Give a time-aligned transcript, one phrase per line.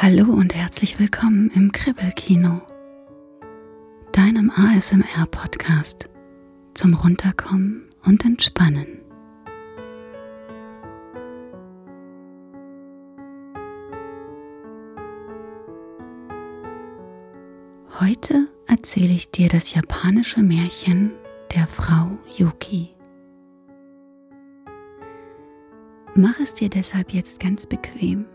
[0.00, 2.62] Hallo und herzlich willkommen im Kribbelkino,
[4.12, 6.08] deinem ASMR-Podcast
[6.72, 9.00] zum Runterkommen und Entspannen.
[17.98, 21.10] Heute erzähle ich dir das japanische Märchen
[21.56, 22.90] der Frau Yuki.
[26.14, 28.26] Mach es dir deshalb jetzt ganz bequem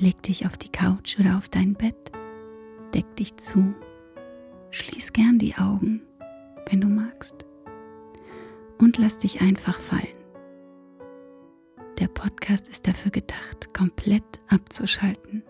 [0.00, 2.12] Leg dich auf die Couch oder auf dein Bett,
[2.94, 3.74] deck dich zu,
[4.70, 6.02] schließ gern die Augen,
[6.70, 7.44] wenn du magst,
[8.78, 10.06] und lass dich einfach fallen.
[11.98, 15.42] Der Podcast ist dafür gedacht, komplett abzuschalten.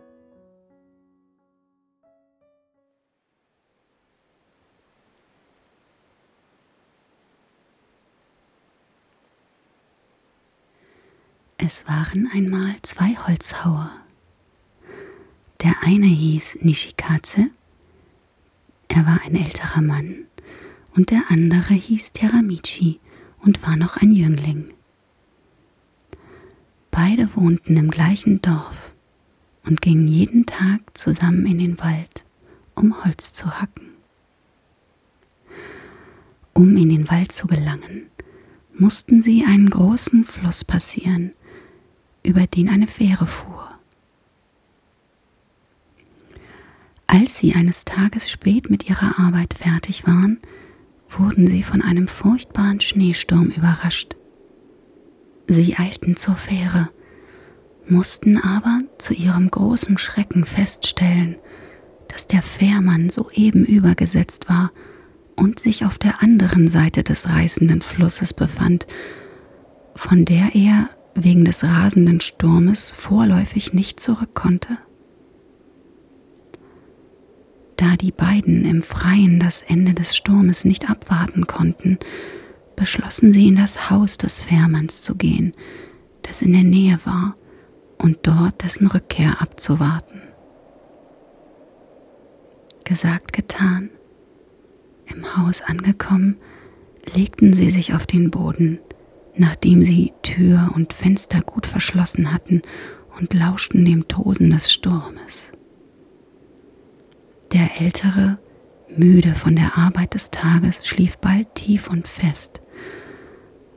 [11.58, 13.90] Es waren einmal zwei Holzhauer
[15.62, 17.50] der eine hieß Nishikaze,
[18.88, 20.26] er war ein älterer Mann,
[20.94, 23.00] und der andere hieß Teramichi
[23.40, 24.72] und war noch ein Jüngling.
[26.90, 28.94] Beide wohnten im gleichen Dorf
[29.64, 32.24] und gingen jeden Tag zusammen in den Wald,
[32.74, 33.88] um Holz zu hacken.
[36.54, 38.06] Um in den Wald zu gelangen,
[38.74, 41.32] mussten sie einen großen Fluss passieren,
[42.24, 43.67] über den eine Fähre fuhr.
[47.10, 50.38] Als sie eines Tages spät mit ihrer Arbeit fertig waren,
[51.08, 54.16] wurden sie von einem furchtbaren Schneesturm überrascht.
[55.46, 56.90] Sie eilten zur Fähre,
[57.88, 61.36] mussten aber zu ihrem großen Schrecken feststellen,
[62.08, 64.70] dass der Fährmann soeben übergesetzt war
[65.34, 68.86] und sich auf der anderen Seite des reißenden Flusses befand,
[69.94, 74.76] von der er wegen des rasenden Sturmes vorläufig nicht zurück konnte.
[77.78, 81.98] Da die beiden im Freien das Ende des Sturmes nicht abwarten konnten,
[82.74, 85.52] beschlossen sie in das Haus des Fährmanns zu gehen,
[86.22, 87.36] das in der Nähe war,
[87.96, 90.22] und dort dessen Rückkehr abzuwarten.
[92.82, 93.90] Gesagt, getan.
[95.06, 96.36] Im Haus angekommen,
[97.14, 98.80] legten sie sich auf den Boden,
[99.36, 102.60] nachdem sie Tür und Fenster gut verschlossen hatten
[103.20, 105.52] und lauschten dem Tosen des Sturmes.
[107.52, 108.38] Der Ältere,
[108.94, 112.60] müde von der Arbeit des Tages, schlief bald tief und fest.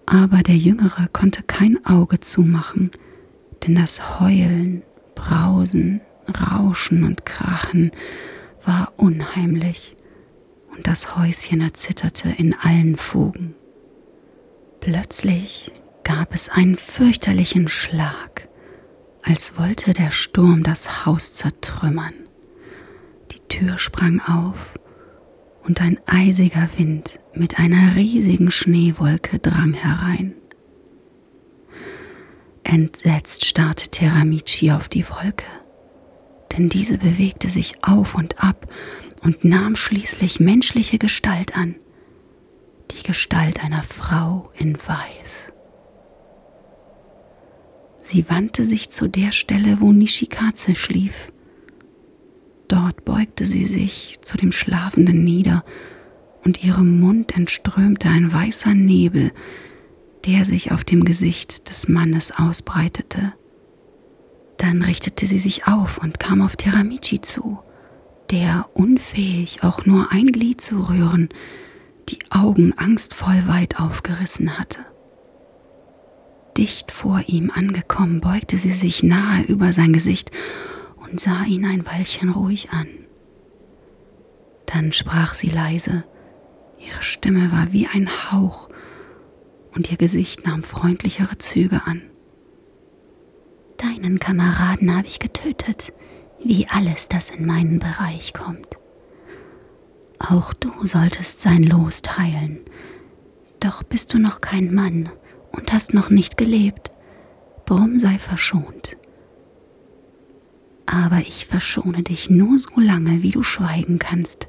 [0.06, 2.92] Aber der Jüngere konnte kein Auge zumachen,
[3.66, 4.84] denn das Heulen,
[5.16, 7.92] Brausen, Rauschen und Krachen
[8.66, 9.96] war unheimlich
[10.76, 13.56] und das Häuschen erzitterte in allen Fugen.
[14.80, 15.72] Plötzlich
[16.04, 18.50] gab es einen fürchterlichen Schlag,
[19.24, 22.14] als wollte der Sturm das Haus zertrümmern.
[23.52, 24.80] Tür sprang auf
[25.66, 30.34] und ein eisiger Wind mit einer riesigen Schneewolke drang herein.
[32.64, 35.46] Entsetzt starrte Teramichi auf die Wolke,
[36.54, 38.68] denn diese bewegte sich auf und ab
[39.22, 41.76] und nahm schließlich menschliche Gestalt an,
[42.92, 45.52] die Gestalt einer Frau in Weiß.
[47.98, 51.31] Sie wandte sich zu der Stelle, wo Nishikaze schlief,
[52.72, 55.66] Dort beugte sie sich zu dem Schlafenden nieder,
[56.46, 59.34] und ihrem Mund entströmte ein weißer Nebel,
[60.26, 63.34] der sich auf dem Gesicht des Mannes ausbreitete.
[64.56, 67.60] Dann richtete sie sich auf und kam auf Teramichi zu,
[68.30, 71.28] der, unfähig auch nur ein Glied zu rühren,
[72.08, 74.80] die Augen angstvoll weit aufgerissen hatte.
[76.56, 80.32] Dicht vor ihm angekommen, beugte sie sich nahe über sein Gesicht
[81.12, 82.88] und sah ihn ein Weilchen ruhig an.
[84.66, 86.06] Dann sprach sie leise,
[86.80, 88.70] ihre Stimme war wie ein Hauch
[89.76, 92.02] und ihr Gesicht nahm freundlichere Züge an.
[93.78, 95.94] Deinen Kameraden habe ich getötet,
[96.44, 98.78] wie alles, das in meinen Bereich kommt.
[100.20, 102.62] Auch du solltest sein Los teilen,
[103.60, 105.10] doch bist du noch kein Mann
[105.52, 106.92] und hast noch nicht gelebt.
[107.66, 108.98] Drum sei verschont
[111.04, 114.48] aber ich verschone dich nur so lange, wie du schweigen kannst.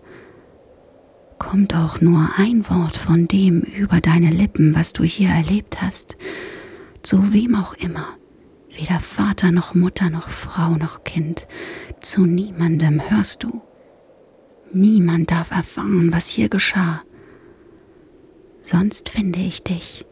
[1.38, 6.16] Kommt auch nur ein Wort von dem über deine Lippen, was du hier erlebt hast,
[7.02, 8.06] zu wem auch immer,
[8.70, 11.46] weder Vater noch Mutter noch Frau noch Kind,
[12.00, 13.62] zu niemandem hörst du.
[14.72, 17.02] Niemand darf erfahren, was hier geschah.
[18.60, 20.06] Sonst finde ich dich,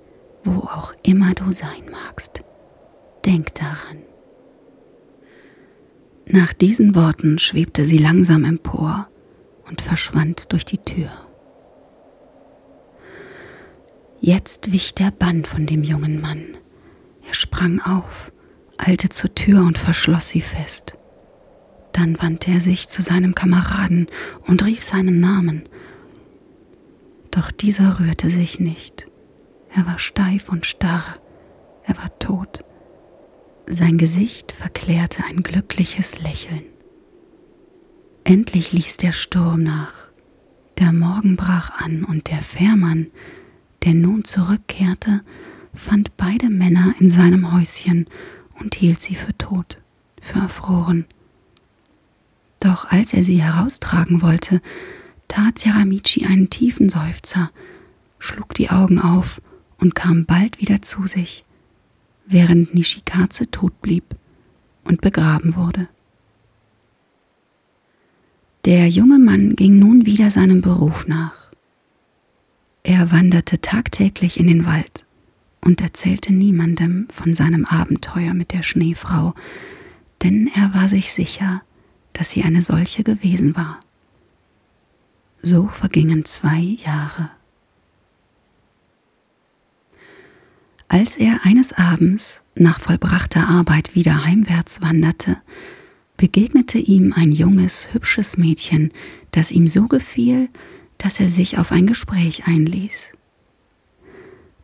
[0.45, 2.43] wo auch immer du sein magst.
[3.25, 4.10] Denk daran.
[6.33, 9.09] Nach diesen Worten schwebte sie langsam empor
[9.69, 11.11] und verschwand durch die Tür.
[14.21, 16.57] Jetzt wich der Bann von dem jungen Mann.
[17.27, 18.31] Er sprang auf,
[18.79, 20.93] eilte zur Tür und verschloss sie fest.
[21.93, 24.07] Dann wandte er sich zu seinem Kameraden
[24.47, 25.65] und rief seinen Namen.
[27.33, 29.07] Doch dieser rührte sich nicht.
[29.75, 31.17] Er war steif und starr.
[31.85, 32.61] Er war tot.
[33.73, 36.65] Sein Gesicht verklärte ein glückliches Lächeln.
[38.25, 40.09] Endlich ließ der Sturm nach.
[40.81, 43.07] Der Morgen brach an und der Fährmann,
[43.85, 45.23] der nun zurückkehrte,
[45.73, 48.07] fand beide Männer in seinem Häuschen
[48.59, 49.79] und hielt sie für tot,
[50.21, 51.07] für erfroren.
[52.59, 54.61] Doch als er sie heraustragen wollte,
[55.29, 57.53] tat Yaramichi einen tiefen Seufzer,
[58.19, 59.41] schlug die Augen auf
[59.79, 61.45] und kam bald wieder zu sich,
[62.31, 64.05] während Nishikaze tot blieb
[64.85, 65.89] und begraben wurde.
[68.65, 71.51] Der junge Mann ging nun wieder seinem Beruf nach.
[72.83, 75.07] Er wanderte tagtäglich in den Wald
[75.61, 79.35] und erzählte niemandem von seinem Abenteuer mit der Schneefrau,
[80.23, 81.63] denn er war sich sicher,
[82.13, 83.81] dass sie eine solche gewesen war.
[85.43, 87.31] So vergingen zwei Jahre.
[90.93, 95.37] Als er eines Abends nach vollbrachter Arbeit wieder heimwärts wanderte,
[96.17, 98.91] begegnete ihm ein junges, hübsches Mädchen,
[99.31, 100.49] das ihm so gefiel,
[100.99, 103.13] dass er sich auf ein Gespräch einließ.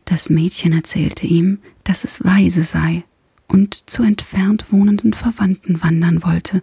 [0.03, 3.05] Das Mädchen erzählte ihm, dass es weise sei
[3.47, 6.61] und zu entfernt wohnenden Verwandten wandern wollte,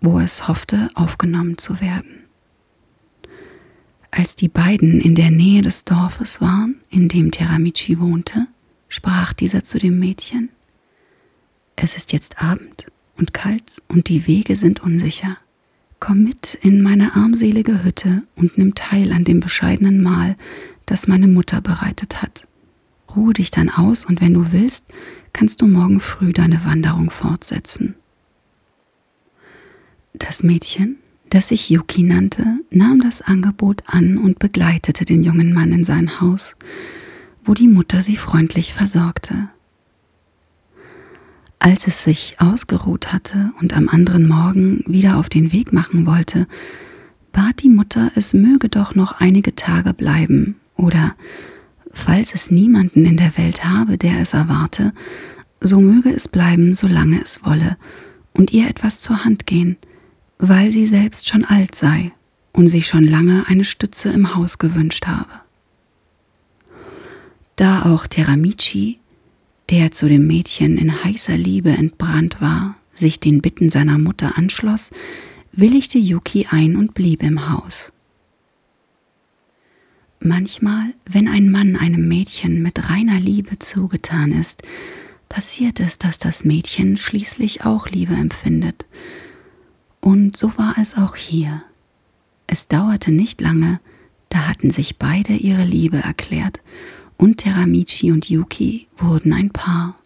[0.00, 2.24] wo es hoffte, aufgenommen zu werden.
[4.10, 8.46] Als die beiden in der Nähe des Dorfes waren, in dem Teramichi wohnte,
[8.88, 10.50] sprach dieser zu dem Mädchen
[11.76, 12.86] Es ist jetzt Abend
[13.16, 15.38] und kalt und die Wege sind unsicher.
[16.00, 20.36] Komm mit in meine armselige Hütte und nimm teil an dem bescheidenen Mahl,
[20.86, 22.46] das meine Mutter bereitet hat.
[23.14, 24.86] Ruhe dich dann aus und wenn du willst,
[25.32, 27.94] kannst du morgen früh deine Wanderung fortsetzen.
[30.12, 30.98] Das Mädchen,
[31.30, 36.20] das sich Yuki nannte, nahm das Angebot an und begleitete den jungen Mann in sein
[36.20, 36.54] Haus,
[37.44, 39.48] wo die Mutter sie freundlich versorgte.
[41.58, 46.46] Als es sich ausgeruht hatte und am anderen Morgen wieder auf den Weg machen wollte,
[47.32, 51.14] bat die Mutter, es möge doch noch einige Tage bleiben oder,
[51.90, 54.92] falls es niemanden in der Welt habe, der es erwarte,
[55.60, 57.76] so möge es bleiben, solange es wolle,
[58.32, 59.76] und ihr etwas zur Hand gehen,
[60.38, 62.12] weil sie selbst schon alt sei
[62.52, 65.43] und sich schon lange eine Stütze im Haus gewünscht habe.
[67.56, 68.98] Da auch Teramichi
[69.70, 74.90] der zu dem Mädchen in heißer Liebe entbrannt war, sich den Bitten seiner Mutter anschloss,
[75.52, 77.92] willigte Yuki ein und blieb im Haus.
[80.20, 84.62] Manchmal, wenn ein Mann einem Mädchen mit reiner Liebe zugetan ist,
[85.28, 88.86] passiert es, dass das Mädchen schließlich auch Liebe empfindet.
[90.00, 91.62] Und so war es auch hier.
[92.46, 93.80] Es dauerte nicht lange,
[94.28, 96.62] da hatten sich beide ihre Liebe erklärt
[97.16, 99.96] und Teramichi und Yuki wurden ein Paar.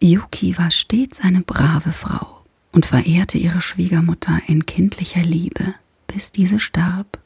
[0.00, 5.74] Yuki war stets eine brave Frau und verehrte ihre Schwiegermutter in kindlicher Liebe,
[6.06, 7.18] bis diese starb.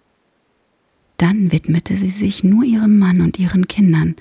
[1.16, 4.16] Dann widmete sie sich nur ihrem Mann und ihren Kindern,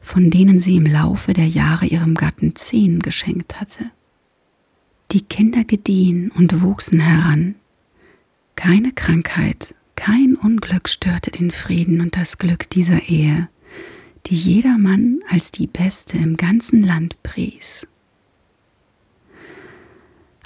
[0.00, 3.90] von denen sie im Laufe der Jahre ihrem Gatten zehn geschenkt hatte.
[5.12, 7.54] Die Kinder gediehen und wuchsen heran.
[8.56, 13.48] Keine Krankheit kein Unglück störte den Frieden und das Glück dieser Ehe,
[14.26, 17.86] die jedermann als die beste im ganzen Land pries.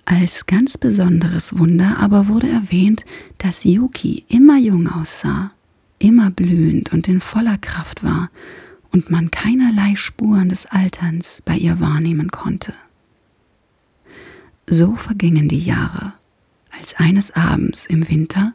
[0.04, 3.06] Als ganz besonderes Wunder aber wurde erwähnt,
[3.38, 5.52] dass Yuki immer jung aussah,
[5.98, 8.30] immer blühend und in voller Kraft war
[8.92, 12.74] und man keinerlei Spuren des Alterns bei ihr wahrnehmen konnte.
[14.68, 16.12] So vergingen die Jahre,
[16.78, 18.52] als eines Abends im Winter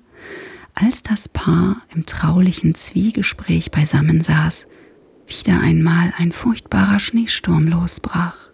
[0.73, 4.67] als das Paar im traulichen Zwiegespräch beisammen saß,
[5.27, 8.51] wieder einmal ein furchtbarer Schneesturm losbrach.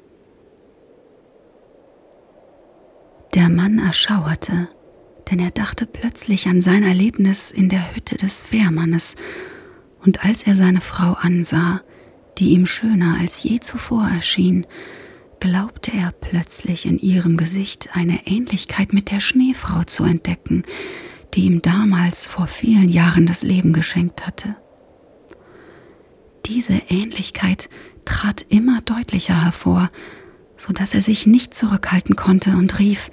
[3.34, 4.70] Der Mann erschauerte,
[5.30, 9.16] denn er dachte plötzlich an sein Erlebnis in der Hütte des Fährmannes,
[10.02, 11.82] und als er seine Frau ansah,
[12.38, 14.66] die ihm schöner als je zuvor erschien,
[15.40, 20.64] glaubte er plötzlich in ihrem Gesicht eine Ähnlichkeit mit der Schneefrau zu entdecken,
[21.34, 24.56] die ihm damals vor vielen Jahren das Leben geschenkt hatte.
[26.46, 27.70] Diese Ähnlichkeit
[28.06, 29.92] trat immer deutlicher hervor,
[30.56, 33.12] so dass er sich nicht zurückhalten konnte und rief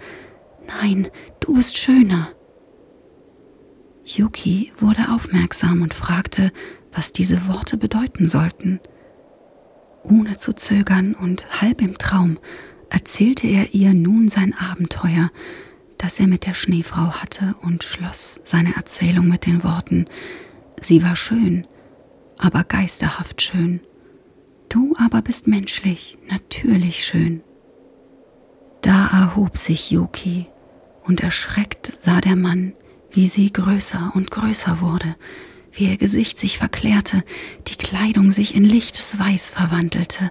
[0.67, 1.09] Nein,
[1.41, 2.29] du bist schöner.
[4.05, 6.53] Yuki wurde aufmerksam und fragte,
[6.93, 8.81] was diese Worte bedeuten sollten.
[10.03, 12.39] Ohne zu zögern und halb im Traum
[12.91, 15.31] erzählte er ihr nun sein Abenteuer,
[16.05, 20.05] das er mit der Schneefrau hatte, und schloss seine Erzählung mit den Worten
[20.79, 21.67] Sie war schön,
[22.37, 23.81] aber geisterhaft schön.
[24.69, 27.43] Du aber bist menschlich, natürlich schön.
[28.83, 30.47] Da erhob sich Yuki,
[31.05, 32.75] und erschreckt sah der Mann,
[33.11, 35.17] wie sie größer und größer wurde,
[35.73, 37.25] wie ihr Gesicht sich verklärte,
[37.67, 40.31] die Kleidung sich in lichtes Weiß verwandelte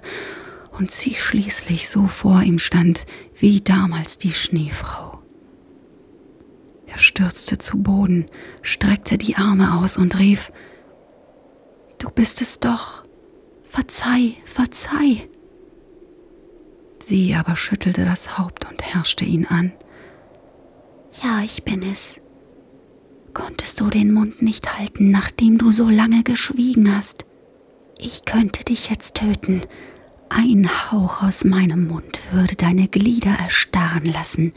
[0.70, 3.08] und sie schließlich so vor ihm stand
[3.40, 5.23] wie damals die Schneefrau.
[6.94, 8.28] Er stürzte zu Boden,
[8.62, 10.52] streckte die Arme aus und rief
[11.98, 13.04] Du bist es doch.
[13.64, 15.28] Verzeih, verzeih.
[17.00, 19.74] Sie aber schüttelte das Haupt und herrschte ihn an.
[21.24, 22.22] Ja, ich bin es.
[23.34, 27.26] Konntest du den Mund nicht halten, nachdem du so lange geschwiegen hast?
[27.98, 29.64] Ich könnte dich jetzt töten.
[30.30, 34.54] Ein Hauch aus meinem Mund würde deine Glieder erstarren lassen.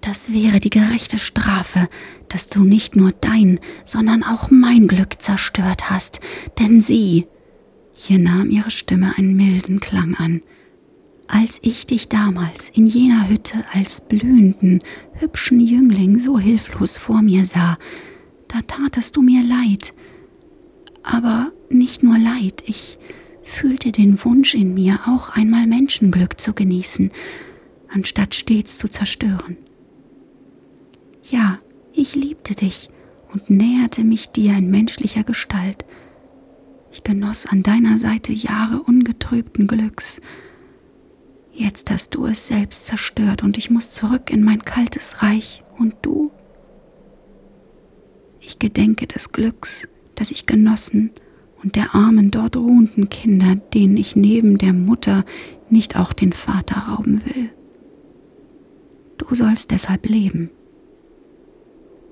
[0.00, 1.88] Das wäre die gerechte Strafe,
[2.28, 6.20] dass du nicht nur dein, sondern auch mein Glück zerstört hast,
[6.58, 7.26] denn sie,
[7.92, 10.40] hier nahm ihre Stimme einen milden Klang an,
[11.28, 17.44] als ich dich damals in jener Hütte als blühenden, hübschen Jüngling so hilflos vor mir
[17.44, 17.78] sah,
[18.48, 19.94] da tatest du mir leid.
[21.02, 22.98] Aber nicht nur leid, ich
[23.44, 27.10] fühlte den Wunsch in mir, auch einmal Menschenglück zu genießen,
[27.88, 29.56] anstatt stets zu zerstören.
[31.30, 31.58] Ja,
[31.92, 32.88] ich liebte dich
[33.32, 35.84] und näherte mich dir in menschlicher Gestalt.
[36.90, 40.20] Ich genoss an deiner Seite Jahre ungetrübten Glücks.
[41.52, 45.62] Jetzt hast du es selbst zerstört und ich muss zurück in mein kaltes Reich.
[45.78, 46.32] Und du?
[48.40, 51.12] Ich gedenke des Glücks, das ich genossen
[51.62, 55.24] und der armen dort ruhenden Kinder, denen ich neben der Mutter
[55.68, 57.50] nicht auch den Vater rauben will.
[59.16, 60.50] Du sollst deshalb leben.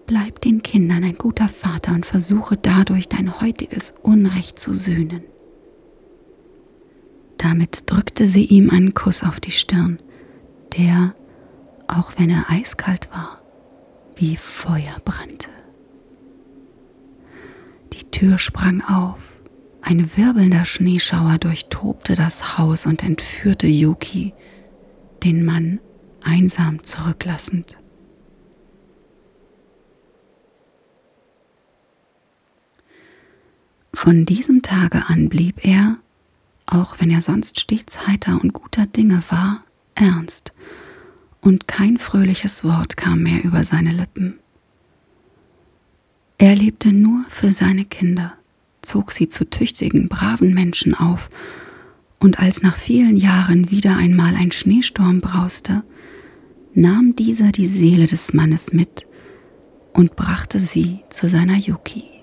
[0.09, 5.23] Bleib den Kindern ein guter Vater und versuche dadurch dein heutiges Unrecht zu sühnen.
[7.37, 9.99] Damit drückte sie ihm einen Kuss auf die Stirn,
[10.79, 11.15] der,
[11.89, 13.43] auch wenn er eiskalt war,
[14.17, 15.51] wie Feuer brannte.
[17.93, 19.21] Die Tür sprang auf,
[19.83, 24.33] ein wirbelnder Schneeschauer durchtobte das Haus und entführte Yuki,
[25.23, 25.81] den Mann
[26.25, 27.77] einsam zurücklassend.
[34.01, 35.99] Von diesem Tage an blieb er,
[36.67, 39.65] auch wenn er sonst stets heiter und guter Dinge war,
[39.97, 40.53] ernst,
[41.41, 44.39] und kein fröhliches Wort kam mehr über seine Lippen.
[46.39, 48.35] Er lebte nur für seine Kinder,
[48.83, 51.29] zog sie zu tüchtigen, braven Menschen auf,
[52.21, 55.83] und als nach vielen Jahren wieder einmal ein Schneesturm brauste,
[56.73, 59.09] nahm dieser die Seele des Mannes mit
[59.93, 62.18] und brachte sie zu seiner Yuki.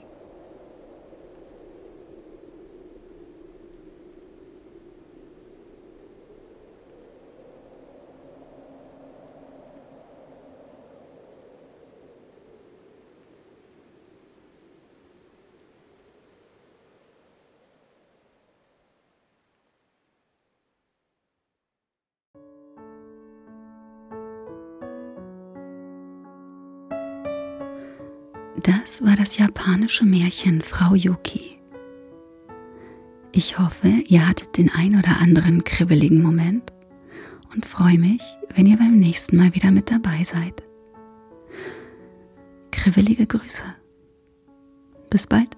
[28.66, 31.60] Das war das japanische Märchen Frau Yuki.
[33.32, 36.74] Ich hoffe, ihr hattet den ein oder anderen kribbeligen Moment
[37.54, 38.24] und freue mich,
[38.56, 40.64] wenn ihr beim nächsten Mal wieder mit dabei seid.
[42.72, 43.66] Kribbelige Grüße.
[45.12, 45.56] Bis bald.